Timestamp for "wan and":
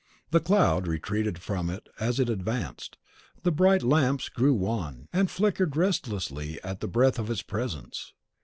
4.55-5.29